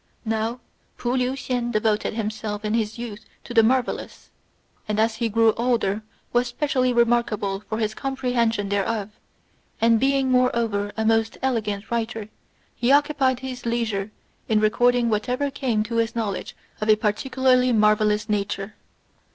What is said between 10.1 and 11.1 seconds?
moreover a